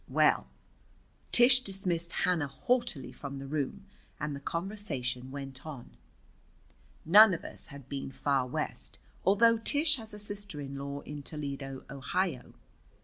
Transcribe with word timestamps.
Well, 0.09 0.47
Tish 1.31 1.59
dismissed 1.59 2.11
Hannah 2.23 2.47
haughtily 2.47 3.11
from 3.11 3.37
the 3.37 3.45
room, 3.45 3.85
and 4.19 4.35
the 4.35 4.39
conversation 4.39 5.29
went 5.29 5.63
on. 5.63 5.95
None 7.05 7.35
of 7.35 7.45
us 7.45 7.67
had 7.67 7.87
been 7.87 8.11
far 8.11 8.47
West, 8.47 8.97
although 9.23 9.59
Tish 9.59 9.97
has 9.97 10.11
a 10.11 10.17
sister 10.17 10.59
in 10.59 10.75
law 10.75 11.01
in, 11.01 11.21
Toledo, 11.21 11.85
Ohio. 11.87 12.55